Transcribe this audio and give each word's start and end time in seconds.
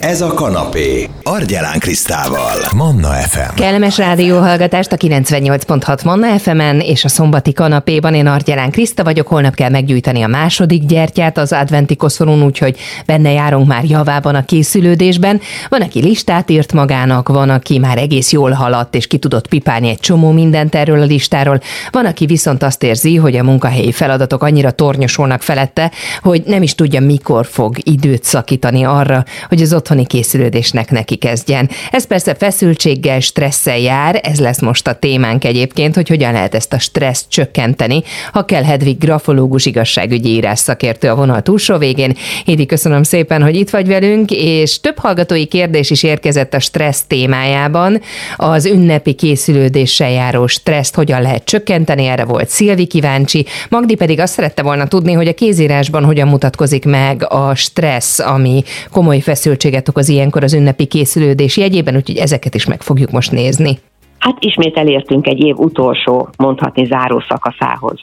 Ez 0.00 0.20
a 0.20 0.34
kanapé. 0.34 1.08
Argyelán 1.22 1.78
Krisztával. 1.78 2.56
Manna 2.76 3.08
FM. 3.08 3.54
Kellemes 3.54 3.96
rádióhallgatást 3.98 4.92
a 4.92 4.96
98.6 4.96 6.04
Manna 6.04 6.38
FM-en 6.38 6.80
és 6.80 7.04
a 7.04 7.08
szombati 7.08 7.52
kanapéban. 7.52 8.14
Én 8.14 8.26
Argyelán 8.26 8.70
Kriszta 8.70 9.04
vagyok, 9.04 9.26
holnap 9.26 9.54
kell 9.54 9.68
meggyújtani 9.68 10.22
a 10.22 10.26
második 10.26 10.84
gyertyát 10.84 11.38
az 11.38 11.52
adventi 11.52 11.96
koszorún, 11.96 12.42
úgyhogy 12.42 12.78
benne 13.06 13.30
járunk 13.32 13.66
már 13.66 13.84
javában 13.84 14.34
a 14.34 14.44
készülődésben. 14.44 15.40
Van, 15.68 15.82
aki 15.82 16.00
listát 16.02 16.50
írt 16.50 16.72
magának, 16.72 17.28
van, 17.28 17.50
aki 17.50 17.78
már 17.78 17.98
egész 17.98 18.32
jól 18.32 18.50
haladt 18.50 18.94
és 18.94 19.06
ki 19.06 19.18
tudott 19.18 19.48
pipálni 19.48 19.88
egy 19.88 20.00
csomó 20.00 20.30
mindent 20.30 20.74
erről 20.74 21.00
a 21.00 21.04
listáról. 21.04 21.60
Van, 21.90 22.06
aki 22.06 22.26
viszont 22.26 22.62
azt 22.62 22.82
érzi, 22.82 23.16
hogy 23.16 23.36
a 23.36 23.42
munkahelyi 23.42 23.92
feladatok 23.92 24.42
annyira 24.42 24.70
tornyosulnak 24.70 25.42
felette, 25.42 25.90
hogy 26.22 26.42
nem 26.46 26.62
is 26.62 26.74
tudja, 26.74 27.00
mikor 27.00 27.46
fog 27.46 27.76
időt 27.82 28.24
szakítani 28.24 28.84
arra, 28.84 29.24
hogy 29.48 29.62
az 29.62 29.72
otthoni 29.90 30.06
készülődésnek 30.06 30.90
neki 30.90 31.16
kezdjen. 31.16 31.70
Ez 31.90 32.06
persze 32.06 32.34
feszültséggel, 32.34 33.20
stresszel 33.20 33.78
jár, 33.78 34.20
ez 34.22 34.40
lesz 34.40 34.60
most 34.60 34.86
a 34.86 34.94
témánk 34.94 35.44
egyébként, 35.44 35.94
hogy 35.94 36.08
hogyan 36.08 36.32
lehet 36.32 36.54
ezt 36.54 36.72
a 36.72 36.78
stresszt 36.78 37.24
csökkenteni. 37.28 38.02
Ha 38.32 38.44
kell 38.44 38.62
Hedvig 38.62 38.98
grafológus 38.98 39.66
igazságügyi 39.66 40.28
írás 40.28 40.58
szakértő 40.58 41.08
a 41.08 41.14
vonal 41.14 41.42
túlsó 41.42 41.76
végén. 41.76 42.16
Hédi, 42.44 42.66
köszönöm 42.66 43.02
szépen, 43.02 43.42
hogy 43.42 43.56
itt 43.56 43.70
vagy 43.70 43.86
velünk, 43.86 44.30
és 44.30 44.80
több 44.80 44.98
hallgatói 44.98 45.46
kérdés 45.46 45.90
is 45.90 46.02
érkezett 46.02 46.54
a 46.54 46.58
stressz 46.58 47.02
témájában. 47.06 48.00
Az 48.36 48.66
ünnepi 48.66 49.12
készülődéssel 49.12 50.10
járó 50.10 50.46
stresszt 50.46 50.94
hogyan 50.94 51.22
lehet 51.22 51.44
csökkenteni, 51.44 52.06
erre 52.06 52.24
volt 52.24 52.48
Szilvi 52.48 52.86
kíváncsi. 52.86 53.46
Magdi 53.68 53.94
pedig 53.94 54.20
azt 54.20 54.32
szerette 54.32 54.62
volna 54.62 54.86
tudni, 54.86 55.12
hogy 55.12 55.28
a 55.28 55.34
kézírásban 55.34 56.04
hogyan 56.04 56.28
mutatkozik 56.28 56.84
meg 56.84 57.24
a 57.28 57.54
stressz, 57.54 58.18
ami 58.18 58.62
komoly 58.90 59.20
feszültséget 59.20 59.79
okoz 59.88 60.08
ilyenkor 60.08 60.42
az 60.42 60.54
ünnepi 60.54 60.86
készülődés 60.86 61.56
jegyében, 61.56 61.96
úgyhogy 61.96 62.16
ezeket 62.16 62.54
is 62.54 62.66
meg 62.66 62.82
fogjuk 62.82 63.10
most 63.10 63.32
nézni. 63.32 63.78
Hát 64.18 64.36
ismét 64.38 64.76
elértünk 64.76 65.26
egy 65.26 65.40
év 65.40 65.58
utolsó, 65.58 66.28
mondhatni 66.36 66.84
záró 66.84 67.22
szakaszához. 67.28 68.00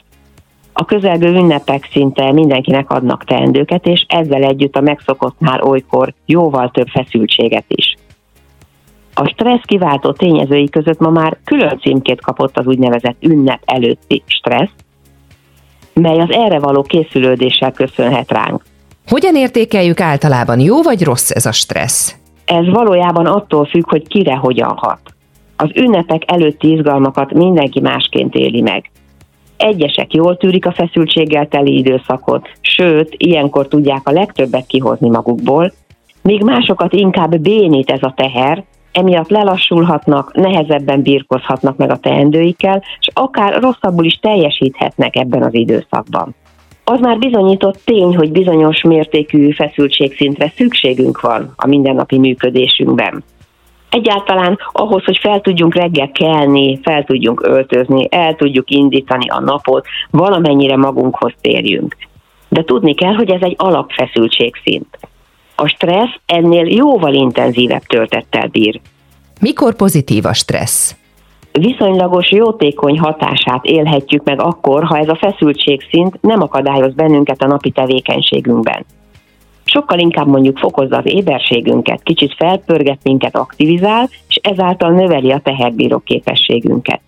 A 0.72 0.84
közelgő 0.84 1.26
ünnepek 1.26 1.88
szinte 1.92 2.32
mindenkinek 2.32 2.90
adnak 2.90 3.24
teendőket, 3.24 3.86
és 3.86 4.04
ezzel 4.08 4.42
együtt 4.42 4.76
a 4.76 4.80
megszokottnál 4.80 5.62
olykor 5.62 6.14
jóval 6.26 6.70
több 6.70 6.88
feszültséget 6.88 7.64
is. 7.68 7.94
A 9.14 9.28
stressz 9.28 9.64
kiváltó 9.64 10.12
tényezői 10.12 10.68
között 10.68 10.98
ma 10.98 11.10
már 11.10 11.38
külön 11.44 11.78
címkét 11.78 12.20
kapott 12.20 12.58
az 12.58 12.66
úgynevezett 12.66 13.16
ünnep 13.20 13.60
előtti 13.64 14.22
stressz, 14.26 14.74
mely 15.92 16.18
az 16.18 16.30
erre 16.30 16.58
való 16.58 16.82
készülődéssel 16.82 17.72
köszönhet 17.72 18.32
ránk. 18.32 18.62
Hogyan 19.08 19.36
értékeljük 19.36 20.00
általában, 20.00 20.60
jó 20.60 20.82
vagy 20.82 21.04
rossz 21.04 21.30
ez 21.30 21.46
a 21.46 21.52
stressz? 21.52 22.16
Ez 22.44 22.68
valójában 22.68 23.26
attól 23.26 23.64
függ, 23.64 23.88
hogy 23.88 24.08
kire 24.08 24.34
hogyan 24.34 24.76
hat. 24.76 25.00
Az 25.56 25.70
ünnepek 25.74 26.22
előtti 26.26 26.72
izgalmakat 26.72 27.32
mindenki 27.32 27.80
másként 27.80 28.34
éli 28.34 28.60
meg. 28.60 28.90
Egyesek 29.56 30.14
jól 30.14 30.36
tűrik 30.36 30.66
a 30.66 30.72
feszültséggel 30.72 31.48
teli 31.48 31.78
időszakot, 31.78 32.48
sőt, 32.60 33.14
ilyenkor 33.16 33.68
tudják 33.68 34.08
a 34.08 34.12
legtöbbet 34.12 34.66
kihozni 34.66 35.08
magukból, 35.08 35.72
míg 36.22 36.42
másokat 36.42 36.92
inkább 36.92 37.36
bénít 37.36 37.90
ez 37.90 38.02
a 38.02 38.14
teher, 38.16 38.64
emiatt 38.92 39.28
lelassulhatnak, 39.28 40.34
nehezebben 40.34 41.02
birkozhatnak 41.02 41.76
meg 41.76 41.90
a 41.90 41.98
teendőikkel, 41.98 42.82
és 43.00 43.08
akár 43.12 43.60
rosszabbul 43.60 44.04
is 44.04 44.18
teljesíthetnek 44.20 45.16
ebben 45.16 45.42
az 45.42 45.54
időszakban. 45.54 46.34
Az 46.90 47.00
már 47.00 47.18
bizonyított 47.18 47.80
tény, 47.84 48.16
hogy 48.16 48.32
bizonyos 48.32 48.82
mértékű 48.82 49.52
feszültségszintre 49.52 50.52
szükségünk 50.56 51.20
van 51.20 51.52
a 51.56 51.66
mindennapi 51.66 52.18
működésünkben. 52.18 53.24
Egyáltalán 53.90 54.58
ahhoz, 54.72 55.04
hogy 55.04 55.18
fel 55.18 55.40
tudjunk 55.40 55.74
reggel 55.74 56.10
kelni, 56.10 56.78
fel 56.82 57.04
tudjunk 57.04 57.42
öltözni, 57.46 58.06
el 58.10 58.34
tudjuk 58.34 58.70
indítani 58.70 59.28
a 59.28 59.40
napot, 59.40 59.86
valamennyire 60.10 60.76
magunkhoz 60.76 61.32
térjünk. 61.40 61.96
De 62.48 62.64
tudni 62.64 62.94
kell, 62.94 63.14
hogy 63.14 63.30
ez 63.30 63.40
egy 63.40 63.54
alapfeszültségszint. 63.58 64.98
A 65.56 65.66
stressz 65.66 66.20
ennél 66.26 66.66
jóval 66.66 67.14
intenzívebb 67.14 67.82
töltettel 67.82 68.46
bír. 68.46 68.80
Mikor 69.40 69.74
pozitív 69.74 70.24
a 70.24 70.32
stressz? 70.32 70.97
Viszonylagos 71.52 72.30
jótékony 72.30 72.98
hatását 72.98 73.64
élhetjük 73.64 74.24
meg 74.24 74.40
akkor, 74.40 74.84
ha 74.84 74.98
ez 74.98 75.08
a 75.08 75.16
feszültségszint 75.16 76.18
nem 76.20 76.42
akadályoz 76.42 76.94
bennünket 76.94 77.42
a 77.42 77.46
napi 77.46 77.70
tevékenységünkben. 77.70 78.84
Sokkal 79.64 79.98
inkább 79.98 80.26
mondjuk 80.26 80.58
fokozza 80.58 80.96
az 80.96 81.06
éberségünket, 81.06 82.02
kicsit 82.02 82.34
felpörget 82.34 82.98
minket, 83.02 83.36
aktivizál, 83.36 84.08
és 84.28 84.36
ezáltal 84.42 84.90
növeli 84.90 85.30
a 85.30 85.40
teherbíró 85.40 85.98
képességünket. 85.98 87.00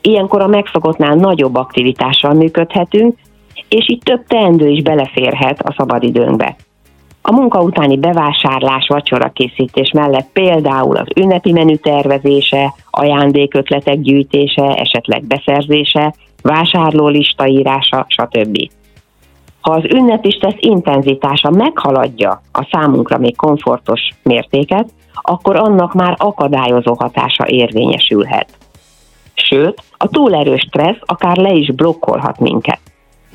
Ilyenkor 0.00 0.40
a 0.40 0.46
megszokottnál 0.46 1.14
nagyobb 1.14 1.54
aktivitással 1.54 2.34
működhetünk, 2.34 3.18
és 3.68 3.88
így 3.88 4.02
több 4.04 4.24
teendő 4.26 4.68
is 4.68 4.82
beleférhet 4.82 5.60
a 5.60 5.74
szabadidőnkbe. 5.76 6.56
A 7.22 7.32
munka 7.32 7.62
utáni 7.62 7.96
bevásárlás, 7.96 8.86
vacsora 8.88 9.28
készítés 9.28 9.90
mellett 9.90 10.28
például 10.32 10.96
az 10.96 11.06
ünnepi 11.16 11.52
menü 11.52 11.76
tervezése, 11.76 12.74
ajándékötletek 12.90 14.00
gyűjtése, 14.00 14.74
esetleg 14.74 15.24
beszerzése, 15.24 16.14
vásárlólista 16.42 17.46
írása, 17.46 18.06
stb. 18.08 18.70
Ha 19.60 19.72
az 19.72 19.84
ünnepi 19.84 20.30
stressz 20.30 20.56
intenzitása 20.58 21.50
meghaladja 21.50 22.42
a 22.52 22.68
számunkra 22.70 23.18
még 23.18 23.36
komfortos 23.36 24.00
mértéket, 24.22 24.88
akkor 25.14 25.56
annak 25.56 25.94
már 25.94 26.14
akadályozó 26.18 26.94
hatása 26.94 27.46
érvényesülhet. 27.46 28.48
Sőt, 29.34 29.82
a 29.96 30.08
túlerős 30.08 30.60
stressz 30.60 31.00
akár 31.00 31.36
le 31.36 31.52
is 31.52 31.72
blokkolhat 31.72 32.38
minket. 32.38 32.80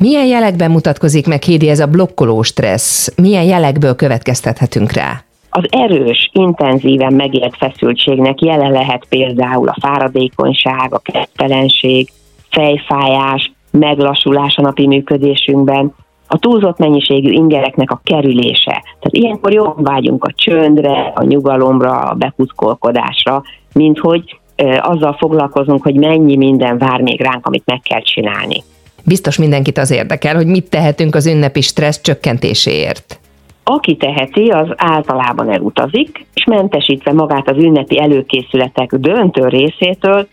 Milyen 0.06 0.26
jelekben 0.26 0.72
mutatkozik 0.72 1.28
meg, 1.28 1.44
Hédi, 1.44 1.70
ez 1.70 1.80
a 1.80 1.88
blokkoló 1.88 2.42
stressz? 2.42 3.14
Milyen 3.22 3.44
jelekből 3.44 3.96
következtethetünk 3.96 4.92
rá? 4.92 5.24
Az 5.50 5.64
erős, 5.70 6.30
intenzíven 6.34 7.14
megélt 7.14 7.56
feszültségnek 7.58 8.42
jele 8.42 8.68
lehet 8.68 9.06
például 9.10 9.68
a 9.68 9.76
fáradékonyság, 9.82 10.94
a 10.94 11.00
kettelenség, 11.00 12.10
fejfájás, 12.50 13.52
meglassulás 13.72 14.56
a 14.56 14.62
napi 14.62 14.88
működésünkben, 14.88 15.94
a 16.28 16.38
túlzott 16.38 16.78
mennyiségű 16.78 17.32
ingereknek 17.32 17.92
a 17.92 18.02
kerülése. 18.04 18.72
Tehát 18.82 19.10
ilyenkor 19.10 19.54
jobban 19.54 19.84
vágyunk 19.84 20.24
a 20.24 20.34
csöndre, 20.36 21.12
a 21.16 21.24
nyugalomra, 21.24 21.92
a 21.92 22.14
bekuszkolkodásra, 22.14 23.44
mint 23.74 24.00
hogy 24.00 24.40
azzal 24.80 25.16
foglalkozunk, 25.20 25.84
hogy 25.84 25.96
mennyi 25.96 26.36
minden 26.36 26.78
vár 26.78 27.02
még 27.02 27.22
ránk, 27.22 27.46
amit 27.46 27.66
meg 27.66 27.80
kell 27.84 28.02
csinálni. 28.02 28.64
Biztos 29.06 29.38
mindenkit 29.38 29.78
az 29.78 29.92
érdekel, 29.92 30.36
hogy 30.36 30.48
mit 30.48 30.70
tehetünk 30.70 31.16
az 31.16 31.28
ünnepi 31.28 31.62
stressz 31.62 32.02
csökkentéséért. 32.02 33.20
Aki 33.64 33.96
teheti, 33.96 34.50
az 34.50 34.68
általában 34.76 35.52
elutazik, 35.52 36.26
és 36.34 36.46
mentesítve 36.46 37.14
magát 37.14 37.50
az 37.50 37.58
ünnepi 37.58 38.00
előkészületek 38.00 38.96
döntő 38.96 39.48
részétől, 39.48 40.28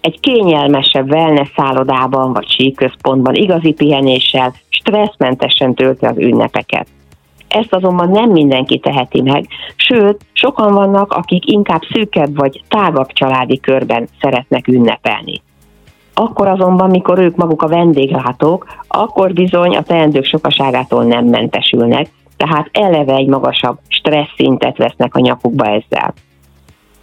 egy 0.00 0.20
kényelmesebb 0.20 1.10
wellness 1.10 1.48
szállodában 1.56 2.32
vagy 2.32 2.48
síközpontban 2.48 3.34
igazi 3.34 3.72
pihenéssel 3.72 4.54
stresszmentesen 4.68 5.74
tölti 5.74 6.04
az 6.04 6.18
ünnepeket. 6.18 6.86
Ezt 7.48 7.74
azonban 7.74 8.08
nem 8.08 8.30
mindenki 8.30 8.78
teheti 8.78 9.20
meg, 9.20 9.46
sőt, 9.76 10.24
sokan 10.32 10.74
vannak, 10.74 11.12
akik 11.12 11.50
inkább 11.50 11.80
szűkebb 11.92 12.36
vagy 12.36 12.62
tágabb 12.68 13.12
családi 13.12 13.60
körben 13.60 14.08
szeretnek 14.20 14.68
ünnepelni. 14.68 15.42
Akkor 16.14 16.48
azonban, 16.48 16.90
mikor 16.90 17.18
ők 17.18 17.36
maguk 17.36 17.62
a 17.62 17.68
vendéglátók, 17.68 18.66
akkor 18.88 19.32
bizony 19.32 19.76
a 19.76 19.82
teendők 19.82 20.24
sokaságától 20.24 21.04
nem 21.04 21.24
mentesülnek, 21.24 22.08
tehát 22.36 22.68
eleve 22.72 23.14
egy 23.14 23.26
magasabb 23.26 23.78
stressz 23.88 24.34
szintet 24.36 24.76
vesznek 24.76 25.14
a 25.14 25.20
nyakukba 25.20 25.64
ezzel. 25.64 26.14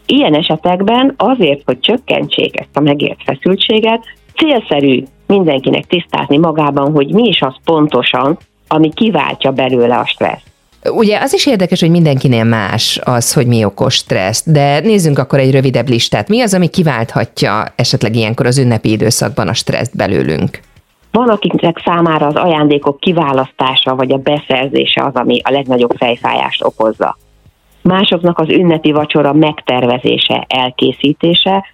Ilyen 0.06 0.36
esetekben 0.36 1.14
azért, 1.18 1.62
hogy 1.66 1.80
csökkentsék 1.80 2.60
ezt 2.60 2.78
a 2.78 2.80
megért 2.80 3.24
feszültséget, 3.24 4.06
célszerű 4.36 5.04
mindenkinek 5.28 5.86
tisztázni 5.86 6.38
magában, 6.38 6.92
hogy 6.92 7.14
mi 7.14 7.28
is 7.28 7.42
az 7.42 7.56
pontosan, 7.64 8.38
ami 8.68 8.94
kiváltja 8.94 9.52
belőle 9.52 9.98
a 9.98 10.06
stressz. 10.06 10.51
Ugye 10.90 11.20
az 11.20 11.34
is 11.34 11.46
érdekes, 11.46 11.80
hogy 11.80 11.90
mindenkinél 11.90 12.44
más 12.44 13.00
az, 13.04 13.34
hogy 13.34 13.48
mi 13.48 13.66
okos 13.66 13.94
stressz, 13.94 14.44
de 14.46 14.80
nézzünk 14.80 15.20
akkor 15.20 15.40
egy 15.40 15.52
rövidebb 15.52 15.90
listát. 15.90 16.28
Mi 16.28 16.42
az, 16.42 16.54
ami 16.54 16.68
kiválthatja 16.68 17.64
esetleg 17.76 18.16
ilyenkor 18.16 18.46
az 18.46 18.58
ünnepi 18.58 18.92
időszakban 18.92 19.48
a 19.48 19.54
stresszt 19.54 19.98
belőlünk? 19.98 20.60
Van, 21.12 21.30
akiknek 21.30 21.82
számára 21.86 22.26
az 22.26 22.36
ajándékok 22.36 23.00
kiválasztása 23.00 23.96
vagy 23.96 24.12
a 24.12 24.18
beszerzése 24.18 25.04
az, 25.04 25.16
ami 25.16 25.40
a 25.44 25.52
legnagyobb 25.52 25.92
fejfájást 25.98 26.64
okozza. 26.64 27.18
Másoknak 27.82 28.40
az 28.40 28.50
ünnepi 28.50 28.92
vacsora 28.92 29.34
megtervezése, 29.34 30.46
elkészítése, 30.48 31.66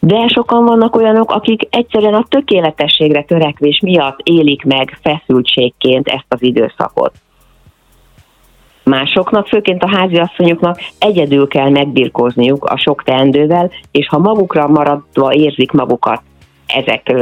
de 0.00 0.28
sokan 0.28 0.64
vannak 0.64 0.96
olyanok, 0.96 1.30
akik 1.30 1.68
egyszerűen 1.70 2.14
a 2.14 2.26
tökéletességre 2.28 3.22
törekvés 3.22 3.80
miatt 3.82 4.18
élik 4.22 4.64
meg 4.64 4.98
feszültségként 5.02 6.08
ezt 6.08 6.26
az 6.28 6.42
időszakot. 6.42 7.12
Másoknak, 8.90 9.46
főként 9.46 9.82
a 9.82 9.96
háziasszonyoknak 9.96 10.78
egyedül 10.98 11.48
kell 11.48 11.70
megbirkózniuk 11.70 12.64
a 12.64 12.76
sok 12.76 13.02
teendővel, 13.02 13.70
és 13.90 14.06
ha 14.06 14.18
magukra 14.18 14.68
maradva 14.68 15.32
érzik 15.32 15.70
magukat 15.72 16.22
ezek 16.66 17.14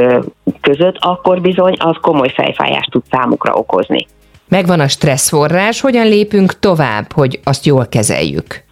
között, 0.61 0.97
akkor 0.99 1.41
bizony 1.41 1.75
az 1.79 1.97
komoly 2.01 2.33
fejfájást 2.35 2.91
tud 2.91 3.03
számukra 3.11 3.55
okozni. 3.55 4.07
Megvan 4.49 4.81
a 4.81 4.89
stresszforrás, 4.89 5.81
hogyan 5.81 6.07
lépünk 6.07 6.59
tovább, 6.59 7.13
hogy 7.13 7.41
azt 7.45 7.65
jól 7.65 7.87
kezeljük? 7.87 8.65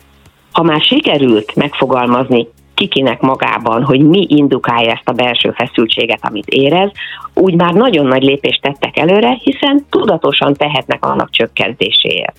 Ha 0.52 0.62
már 0.62 0.80
sikerült 0.80 1.54
megfogalmazni 1.54 2.48
kikinek 2.74 3.20
magában, 3.20 3.84
hogy 3.84 4.00
mi 4.00 4.26
indukálja 4.28 4.92
ezt 4.92 5.08
a 5.08 5.12
belső 5.12 5.50
feszültséget, 5.56 6.20
amit 6.22 6.48
érez, 6.48 6.90
úgy 7.34 7.54
már 7.54 7.72
nagyon 7.72 8.06
nagy 8.06 8.22
lépést 8.22 8.62
tettek 8.62 8.98
előre, 8.98 9.38
hiszen 9.42 9.86
tudatosan 9.90 10.54
tehetnek 10.54 11.04
annak 11.04 11.30
csökkentéséért. 11.30 12.36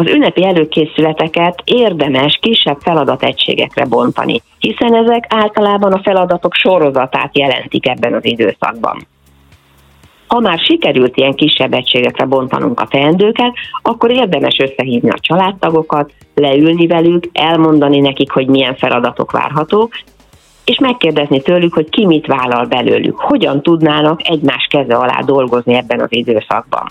Az 0.00 0.06
ünnepi 0.06 0.44
előkészületeket 0.44 1.62
érdemes 1.64 2.38
kisebb 2.42 2.78
feladategységekre 2.80 3.84
bontani, 3.84 4.42
hiszen 4.58 4.94
ezek 4.94 5.24
általában 5.28 5.92
a 5.92 6.00
feladatok 6.02 6.54
sorozatát 6.54 7.38
jelentik 7.38 7.88
ebben 7.88 8.14
az 8.14 8.24
időszakban. 8.24 9.06
Ha 10.26 10.40
már 10.40 10.58
sikerült 10.58 11.16
ilyen 11.16 11.34
kisebb 11.34 11.72
egységekre 11.72 12.24
bontanunk 12.24 12.80
a 12.80 12.86
teendőket, 12.86 13.52
akkor 13.82 14.10
érdemes 14.10 14.58
összehívni 14.58 15.10
a 15.10 15.18
családtagokat, 15.20 16.12
leülni 16.34 16.86
velük, 16.86 17.28
elmondani 17.32 18.00
nekik, 18.00 18.30
hogy 18.30 18.46
milyen 18.46 18.76
feladatok 18.76 19.30
várhatók, 19.30 19.92
és 20.64 20.78
megkérdezni 20.78 21.40
tőlük, 21.40 21.74
hogy 21.74 21.88
ki 21.88 22.06
mit 22.06 22.26
vállal 22.26 22.66
belőlük, 22.66 23.18
hogyan 23.18 23.62
tudnának 23.62 24.28
egymás 24.28 24.66
keze 24.70 24.94
alá 24.94 25.20
dolgozni 25.20 25.74
ebben 25.74 26.00
az 26.00 26.12
időszakban. 26.12 26.86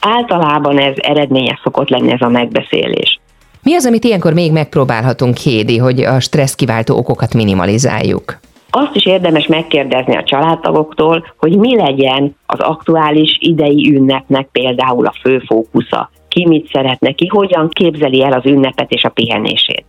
Általában 0.00 0.78
ez 0.78 0.94
eredményes 0.96 1.60
szokott 1.62 1.88
lenni 1.88 2.12
ez 2.12 2.20
a 2.20 2.28
megbeszélés. 2.28 3.20
Mi 3.62 3.74
az, 3.74 3.86
amit 3.86 4.04
ilyenkor 4.04 4.32
még 4.32 4.52
megpróbálhatunk, 4.52 5.36
Hédi, 5.36 5.78
hogy 5.78 6.00
a 6.00 6.20
stressz 6.20 6.54
kiváltó 6.54 6.96
okokat 6.96 7.34
minimalizáljuk? 7.34 8.38
Azt 8.70 8.94
is 8.96 9.06
érdemes 9.06 9.46
megkérdezni 9.46 10.16
a 10.16 10.24
családtagoktól, 10.24 11.34
hogy 11.36 11.56
mi 11.56 11.76
legyen 11.76 12.36
az 12.46 12.60
aktuális 12.60 13.36
idei 13.40 13.92
ünnepnek 13.94 14.48
például 14.52 15.06
a 15.06 15.14
fő 15.20 15.38
fókusza. 15.38 16.10
Ki 16.28 16.46
mit 16.46 16.68
szeretne, 16.72 17.12
ki 17.12 17.26
hogyan 17.26 17.68
képzeli 17.68 18.22
el 18.22 18.32
az 18.32 18.46
ünnepet 18.46 18.90
és 18.90 19.04
a 19.04 19.08
pihenését. 19.08 19.84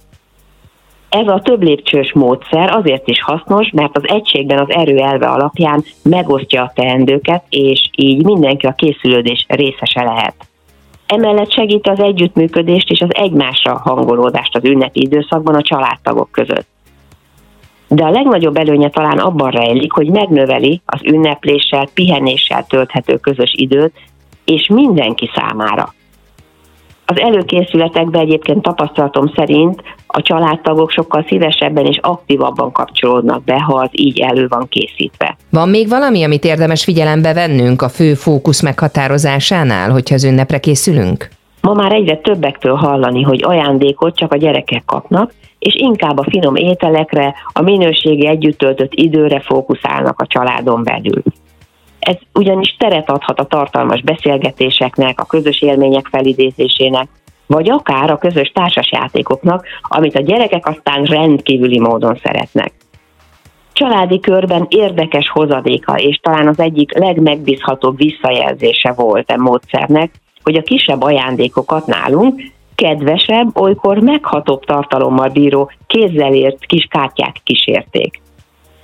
Ez 1.12 1.28
a 1.28 1.42
több 1.44 1.64
lépcsős 1.64 2.14
módszer 2.14 2.70
azért 2.70 3.08
is 3.08 3.22
hasznos, 3.22 3.70
mert 3.74 3.98
az 3.98 4.04
egységben 4.08 4.60
az 4.60 4.70
erő 4.70 4.98
elve 4.98 5.28
alapján 5.28 5.84
megosztja 6.04 6.64
a 6.64 6.72
teendőket, 6.76 7.44
és 7.50 7.90
így 7.96 8.26
mindenki 8.26 8.66
a 8.66 8.74
készülődés 8.74 9.46
részese 9.48 10.04
lehet. 10.04 10.36
Emellett 11.08 11.52
segít 11.52 11.88
az 11.88 12.00
együttműködést 12.00 12.90
és 12.90 13.02
az 13.02 13.16
egymásra 13.16 13.78
hangolódást 13.84 14.56
az 14.56 14.64
ünnepi 14.64 15.02
időszakban 15.02 15.56
a 15.56 15.62
családtagok 15.62 16.32
között 16.32 16.68
de 17.94 18.04
a 18.04 18.10
legnagyobb 18.10 18.58
előnye 18.58 18.90
talán 18.90 19.18
abban 19.18 19.52
rejlik, 19.52 19.92
hogy 19.92 20.10
megnöveli 20.10 20.82
az 20.86 21.00
ünnepléssel, 21.04 21.88
pihenéssel 21.94 22.66
tölthető 22.68 23.18
közös 23.18 23.54
időt, 23.56 23.94
és 24.46 24.68
mindenki 24.68 25.30
számára. 25.36 25.94
Az 27.06 27.20
előkészületekben 27.20 28.22
egyébként 28.22 28.62
tapasztalatom 28.62 29.32
szerint 29.36 29.82
a 30.14 30.22
családtagok 30.22 30.92
sokkal 30.92 31.26
szívesebben 31.28 31.86
és 31.86 32.00
aktívabban 32.02 32.72
kapcsolódnak 32.72 33.44
be, 33.44 33.62
ha 33.62 33.74
az 33.74 33.90
így 33.92 34.20
elő 34.20 34.48
van 34.48 34.68
készítve. 34.70 35.38
Van 35.50 35.70
még 35.70 35.90
valami, 35.90 36.24
amit 36.24 36.46
érdemes 36.46 36.84
figyelembe 36.84 37.34
vennünk 37.34 37.82
a 37.82 37.90
fő 37.90 38.14
fókusz 38.14 38.62
meghatározásánál, 38.62 39.92
hogyha 39.92 40.16
az 40.16 40.24
ünnepre 40.24 40.60
készülünk? 40.60 41.30
Ma 41.62 41.74
már 41.74 41.94
egyre 41.94 42.18
többektől 42.18 42.76
hallani, 42.76 43.22
hogy 43.22 43.44
ajándékot 43.44 44.18
csak 44.18 44.34
a 44.34 44.38
gyerekek 44.38 44.84
kapnak, 44.86 45.34
és 45.60 45.76
inkább 45.76 46.18
a 46.18 46.26
finom 46.30 46.56
ételekre, 46.56 47.36
a 47.54 47.62
minőségi 47.62 48.28
együtt 48.28 48.58
töltött 48.58 48.94
időre 48.94 49.40
fókuszálnak 49.40 50.20
a 50.20 50.28
családon 50.28 50.84
belül. 50.84 51.24
Ez 52.00 52.16
ugyanis 52.34 52.76
teret 52.80 53.10
adhat 53.10 53.40
a 53.40 53.46
tartalmas 53.46 54.02
beszélgetéseknek, 54.02 55.20
a 55.20 55.26
közös 55.26 55.62
élmények 55.62 56.08
felidézésének, 56.12 57.08
vagy 57.52 57.70
akár 57.70 58.12
a 58.12 58.18
közös 58.18 58.52
társasjátékoknak, 58.54 59.66
amit 59.82 60.16
a 60.16 60.22
gyerekek 60.22 60.68
aztán 60.68 61.04
rendkívüli 61.04 61.80
módon 61.80 62.20
szeretnek. 62.24 62.72
Családi 63.74 64.20
körben 64.20 64.66
érdekes 64.70 65.30
hozadéka, 65.30 65.96
és 65.96 66.20
talán 66.22 66.48
az 66.48 66.60
egyik 66.60 66.98
legmegbízhatóbb 66.98 67.98
visszajelzése 67.98 68.94
volt 68.94 69.32
a 69.32 69.38
módszernek, 69.38 70.12
hogy 70.44 70.56
a 70.56 70.62
kisebb 70.62 71.02
ajándékokat 71.02 71.86
nálunk 71.86 72.42
kedvesebb, 72.76 73.60
olykor 73.60 73.98
meghatóbb 73.98 74.66
tartalommal 74.66 75.30
bíró 75.30 75.72
kézzel 75.88 76.34
ért 76.34 76.66
kis 76.66 76.88
kártyák 76.90 77.36
kísérték. 77.44 78.22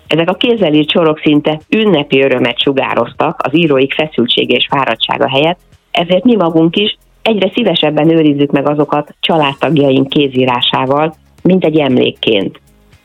Ezek 0.08 0.30
a 0.30 0.34
kézzel 0.34 0.74
írt 0.74 0.92
sorok 0.92 1.20
szinte 1.20 1.60
ünnepi 1.70 2.22
örömet 2.22 2.62
sugároztak 2.62 3.42
az 3.44 3.56
íróik 3.56 3.94
feszültsége 3.94 4.56
és 4.56 4.68
fáradtsága 4.70 5.30
helyett, 5.30 5.60
ezért 5.92 6.24
mi 6.24 6.36
magunk 6.36 6.76
is 6.76 6.98
egyre 7.28 7.52
szívesebben 7.54 8.10
őrizzük 8.10 8.52
meg 8.52 8.70
azokat 8.70 9.16
családtagjaink 9.20 10.10
kézírásával, 10.10 11.14
mint 11.44 11.64
egy 11.64 11.78
emlékként. 11.78 12.62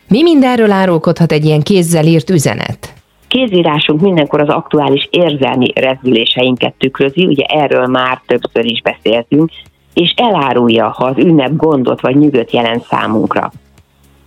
Mi 0.08 0.22
mindenről 0.22 0.70
árulkodhat 0.70 1.32
egy 1.32 1.44
ilyen 1.44 1.62
kézzel 1.62 2.06
írt 2.06 2.30
üzenet? 2.30 2.92
Kézírásunk 3.28 4.00
mindenkor 4.00 4.40
az 4.40 4.48
aktuális 4.48 5.08
érzelmi 5.10 5.72
rezdüléseinket 5.74 6.74
tükrözi, 6.78 7.26
ugye 7.26 7.44
erről 7.44 7.86
már 7.86 8.20
többször 8.26 8.64
is 8.64 8.82
beszéltünk, 8.82 9.50
és 9.94 10.14
elárulja, 10.16 10.88
ha 10.88 11.04
az 11.04 11.19
ünnep 11.19 11.56
gondot 11.56 12.00
vagy 12.00 12.16
nyugodt 12.16 12.52
jelent 12.52 12.84
számunkra. 12.84 13.52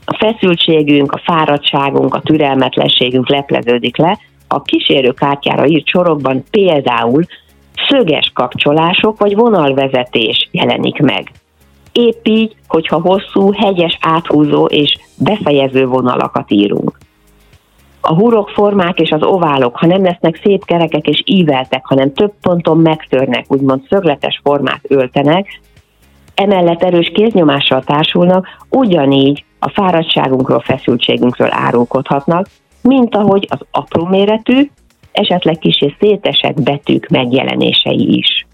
A 0.05 0.17
feszültségünk, 0.17 1.11
a 1.11 1.21
fáradtságunk, 1.23 2.13
a 2.13 2.21
türelmetlenségünk 2.21 3.29
lepleződik 3.29 3.97
le, 3.97 4.19
a 4.47 4.61
kísérő 4.61 5.11
kártyára 5.11 5.67
írt 5.67 5.87
sorokban 5.87 6.43
például 6.51 7.23
szöges 7.95 8.31
kapcsolások 8.33 9.19
vagy 9.19 9.35
vonalvezetés 9.35 10.49
jelenik 10.51 10.99
meg. 10.99 11.31
Épp 11.91 12.27
így, 12.27 12.55
hogyha 12.67 13.01
hosszú, 13.01 13.51
hegyes, 13.51 13.97
áthúzó 14.01 14.65
és 14.65 14.97
befejező 15.17 15.85
vonalakat 15.85 16.51
írunk. 16.51 16.97
A 18.01 18.13
hurokformák 18.13 18.99
és 18.99 19.09
az 19.09 19.23
oválok, 19.23 19.77
ha 19.77 19.85
nem 19.85 20.03
lesznek 20.03 20.39
szép 20.43 20.65
kerekek 20.65 21.07
és 21.07 21.21
íveltek, 21.25 21.85
hanem 21.85 22.13
több 22.13 22.33
ponton 22.41 22.77
megtörnek, 22.77 23.45
úgymond 23.47 23.81
szögletes 23.89 24.39
formát 24.43 24.81
öltenek, 24.87 25.61
emellett 26.35 26.83
erős 26.83 27.11
kéznyomással 27.13 27.83
társulnak, 27.83 28.47
ugyanígy 28.69 29.45
a 29.59 29.69
fáradtságunkról, 29.69 30.59
feszültségünkről 30.59 31.49
árulkodhatnak, 31.51 32.47
mint 32.81 33.15
ahogy 33.15 33.47
az 33.49 33.59
apró 33.71 34.05
méretű, 34.05 34.69
esetleg 35.15 35.57
kicsi 35.57 35.95
szétesett 35.99 36.61
betűk 36.61 37.07
megjelenései 37.07 38.17
is. 38.17 38.45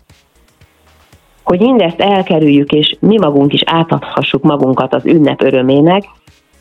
Hogy 1.44 1.60
mindezt 1.60 2.00
elkerüljük, 2.00 2.72
és 2.72 2.96
mi 3.00 3.18
magunk 3.18 3.54
is 3.54 3.62
átadhassuk 3.66 4.44
magunkat 4.44 4.94
az 4.94 5.06
ünnep 5.06 5.42
örömének, 5.42 6.04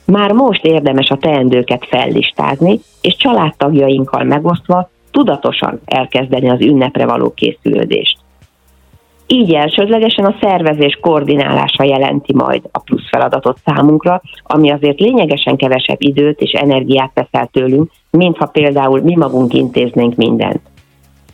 már 0.07 0.33
most 0.33 0.65
érdemes 0.65 1.09
a 1.09 1.17
teendőket 1.17 1.87
fellistázni, 1.87 2.81
és 3.01 3.17
családtagjainkkal 3.17 4.25
megosztva 4.25 4.91
tudatosan 5.11 5.81
elkezdeni 5.85 6.51
az 6.51 6.61
ünnepre 6.61 7.07
való 7.07 7.33
készülődést. 7.35 8.19
Így 9.27 9.55
elsődlegesen 9.55 10.25
a 10.25 10.37
szervezés 10.41 10.99
koordinálása 11.01 11.85
jelenti 11.85 12.35
majd 12.35 12.63
a 12.73 12.79
plusz 12.79 13.09
feladatot 13.09 13.59
számunkra, 13.65 14.23
ami 14.43 14.71
azért 14.71 15.01
lényegesen 15.01 15.57
kevesebb 15.57 16.03
időt 16.03 16.41
és 16.41 16.53
energiát 16.53 17.11
vesz 17.15 17.29
el 17.31 17.49
tőlünk, 17.53 17.91
mintha 18.11 18.47
például 18.47 19.01
mi 19.03 19.17
magunk 19.17 19.55
intéznénk 19.55 20.17
mindent. 20.17 20.61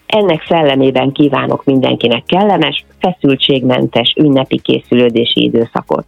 Ennek 0.06 0.44
szellemében 0.48 1.12
kívánok 1.12 1.64
mindenkinek 1.64 2.24
kellemes, 2.26 2.84
feszültségmentes 2.98 4.14
ünnepi 4.16 4.60
készülődési 4.60 5.42
időszakot. 5.42 6.04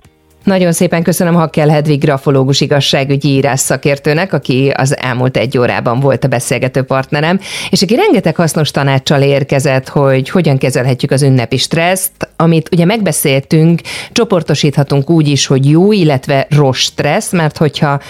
Nagyon 0.48 0.72
szépen 0.72 1.02
köszönöm 1.02 1.34
Hakkel 1.34 1.68
Hedvig 1.68 2.00
grafológus 2.00 2.60
igazságügyi 2.60 3.28
írás 3.28 3.60
szakértőnek, 3.60 4.32
aki 4.32 4.72
az 4.76 4.96
elmúlt 4.96 5.36
egy 5.36 5.58
órában 5.58 6.00
volt 6.00 6.24
a 6.24 6.28
beszélgető 6.28 6.82
partnerem, 6.82 7.40
és 7.70 7.82
aki 7.82 7.94
rengeteg 7.94 8.36
hasznos 8.36 8.70
tanácssal 8.70 9.22
érkezett, 9.22 9.88
hogy 9.88 10.30
hogyan 10.30 10.58
kezelhetjük 10.58 11.10
az 11.10 11.22
ünnepi 11.22 11.56
stresszt, 11.56 12.28
amit 12.36 12.68
ugye 12.72 12.84
megbeszéltünk, 12.84 13.80
csoportosíthatunk 14.12 15.10
úgy 15.10 15.28
is, 15.28 15.46
hogy 15.46 15.70
jó, 15.70 15.92
illetve 15.92 16.46
rossz 16.50 16.78
stressz, 16.78 17.32
mert 17.32 17.56
hogyha 17.56 18.00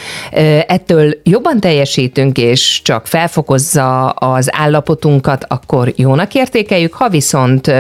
ettől 0.66 1.14
jobban 1.22 1.60
teljesítünk, 1.60 2.38
és 2.38 2.80
csak 2.82 3.06
felfokozza 3.06 4.08
az 4.08 4.48
állapotunkat, 4.52 5.44
akkor 5.48 5.92
jónak 5.96 6.34
értékeljük, 6.34 6.94
ha 6.94 7.08
viszont 7.08 7.72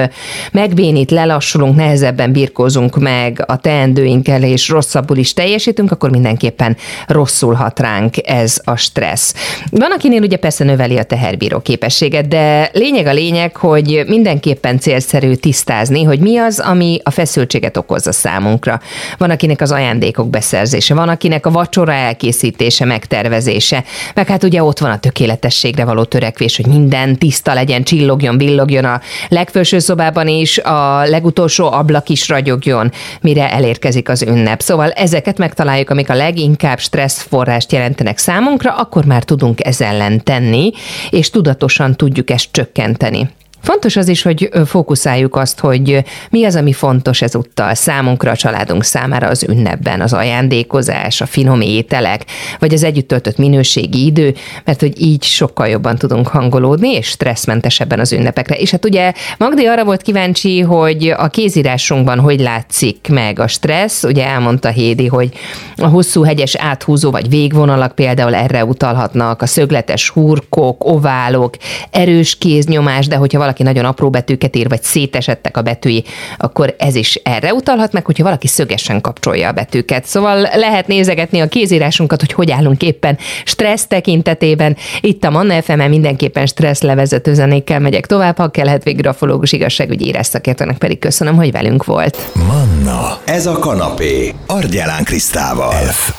megbénít, 0.52 1.10
lelassulunk, 1.10 1.76
nehezebben 1.76 2.32
birkózunk 2.32 2.98
meg 2.98 3.44
a 3.46 3.56
teendőinkkel, 3.56 4.46
és 4.48 4.68
rosszabbul 4.68 5.16
is 5.16 5.32
teljesítünk, 5.32 5.90
akkor 5.90 6.10
mindenképpen 6.10 6.76
rosszul 7.06 7.54
hat 7.54 7.80
ránk 7.80 8.14
ez 8.28 8.60
a 8.64 8.76
stressz. 8.76 9.34
Van, 9.70 9.92
akinél 9.92 10.22
ugye 10.22 10.36
persze 10.36 10.64
növeli 10.64 10.96
a 10.96 11.02
teherbíró 11.02 11.60
képességet, 11.60 12.28
de 12.28 12.70
lényeg 12.72 13.06
a 13.06 13.12
lényeg, 13.12 13.56
hogy 13.56 14.04
mindenképpen 14.06 14.78
célszerű 14.78 15.34
tisztázni, 15.34 16.02
hogy 16.02 16.20
mi 16.20 16.36
az, 16.36 16.58
ami 16.58 17.00
a 17.02 17.10
feszültséget 17.10 17.76
okozza 17.76 18.12
számunkra. 18.12 18.80
Van, 19.18 19.30
akinek 19.30 19.60
az 19.60 19.72
ajándékok 19.72 20.30
beszerzése, 20.30 20.94
van, 20.94 21.08
akinek 21.08 21.46
a 21.46 21.50
vacsora 21.50 21.92
elkészítése, 21.92 22.84
megtervezése, 22.84 23.84
meg 24.14 24.26
hát 24.26 24.44
ugye 24.44 24.62
ott 24.62 24.78
van 24.78 24.90
a 24.90 24.98
tökéletességre 24.98 25.84
való 25.84 26.04
törekvés, 26.04 26.56
hogy 26.56 26.66
minden 26.66 27.18
tiszta 27.18 27.54
legyen, 27.54 27.82
csillogjon, 27.82 28.38
villogjon 28.38 28.84
a 28.84 29.00
legfelső 29.28 29.78
szobában 29.78 30.28
is, 30.28 30.58
a 30.58 31.04
legutolsó 31.04 31.72
ablak 31.72 32.08
is 32.08 32.28
ragyogjon, 32.28 32.92
mire 33.20 33.52
elérkezik 33.52 34.08
az 34.08 34.22
ünnep. 34.28 34.60
Szóval 34.60 34.90
ezeket 34.90 35.38
megtaláljuk, 35.38 35.90
amik 35.90 36.10
a 36.10 36.14
leginkább 36.14 36.78
stressz 36.78 37.22
forrást 37.22 37.72
jelentenek 37.72 38.18
számunkra, 38.18 38.74
akkor 38.74 39.04
már 39.04 39.22
tudunk 39.24 39.64
ez 39.66 39.80
ellen 39.80 40.24
tenni, 40.24 40.70
és 41.10 41.30
tudatosan 41.30 41.96
tudjuk 41.96 42.30
ezt 42.30 42.48
csökkenteni. 42.50 43.28
Fontos 43.62 43.96
az 43.96 44.08
is, 44.08 44.22
hogy 44.22 44.50
fókuszáljuk 44.66 45.36
azt, 45.36 45.60
hogy 45.60 46.04
mi 46.30 46.44
az, 46.44 46.54
ami 46.54 46.72
fontos 46.72 47.22
ezúttal 47.22 47.74
számunkra, 47.74 48.30
a 48.30 48.36
családunk 48.36 48.84
számára 48.84 49.26
az 49.26 49.44
ünnepben, 49.48 50.00
az 50.00 50.12
ajándékozás, 50.12 51.20
a 51.20 51.26
finom 51.26 51.60
ételek, 51.60 52.24
vagy 52.58 52.72
az 52.72 52.82
együtt 52.84 53.08
töltött 53.08 53.36
minőségi 53.36 54.04
idő, 54.04 54.34
mert 54.64 54.80
hogy 54.80 55.02
így 55.02 55.22
sokkal 55.22 55.68
jobban 55.68 55.96
tudunk 55.96 56.28
hangolódni, 56.28 56.88
és 56.88 57.06
stresszmentesebben 57.06 58.00
az 58.00 58.12
ünnepekre. 58.12 58.54
És 58.54 58.70
hát 58.70 58.84
ugye 58.84 59.12
Magdi 59.38 59.66
arra 59.66 59.84
volt 59.84 60.02
kíváncsi, 60.02 60.60
hogy 60.60 61.14
a 61.16 61.28
kézírásunkban 61.28 62.20
hogy 62.20 62.40
látszik 62.40 63.08
meg 63.08 63.38
a 63.38 63.46
stressz, 63.46 64.04
ugye 64.04 64.26
elmondta 64.26 64.68
Hédi, 64.68 65.06
hogy 65.06 65.32
a 65.76 65.86
hosszú 65.86 66.22
hegyes 66.22 66.54
áthúzó 66.54 67.10
vagy 67.10 67.28
végvonalak 67.28 67.94
például 67.94 68.34
erre 68.34 68.64
utalhatnak, 68.64 69.42
a 69.42 69.46
szögletes 69.46 70.08
hurkok, 70.08 70.84
oválok, 70.84 71.56
erős 71.90 72.38
kéznyomás, 72.38 73.06
de 73.06 73.16
hogyha 73.16 73.38
valaki 73.48 73.62
nagyon 73.62 73.84
apró 73.84 74.10
betűket 74.10 74.56
ír, 74.56 74.68
vagy 74.68 74.82
szétesettek 74.82 75.56
a 75.56 75.62
betűi, 75.62 76.04
akkor 76.36 76.74
ez 76.78 76.94
is 76.94 77.14
erre 77.14 77.52
utalhat 77.54 77.92
meg, 77.92 78.04
hogyha 78.04 78.24
valaki 78.24 78.46
szögesen 78.46 79.00
kapcsolja 79.00 79.48
a 79.48 79.52
betűket. 79.52 80.04
Szóval 80.04 80.48
lehet 80.54 80.86
nézegetni 80.86 81.40
a 81.40 81.48
kézírásunkat, 81.48 82.20
hogy 82.20 82.32
hogy 82.32 82.50
állunk 82.50 82.82
éppen 82.82 83.18
stressz 83.44 83.86
tekintetében. 83.86 84.76
Itt 85.00 85.24
a 85.24 85.30
Manna 85.30 85.62
fm 85.62 85.82
mindenképpen 85.82 86.46
stressz 86.46 86.82
levezető 86.82 87.34
zenékkel 87.34 87.80
megyek 87.80 88.06
tovább, 88.06 88.36
ha 88.36 88.48
kellhet 88.48 88.84
végül 88.84 89.02
grafológus 89.02 89.52
igazságügyi 89.52 90.06
írás 90.06 90.26
szakértőnek 90.26 90.78
pedig 90.78 90.98
köszönöm, 90.98 91.36
hogy 91.36 91.52
velünk 91.52 91.84
volt. 91.84 92.16
Manna, 92.46 93.18
ez 93.24 93.46
a 93.46 93.58
kanapé, 93.58 94.34
Argyelán 94.46 95.04
Krisztával. 95.04 95.72
F. 95.72 96.12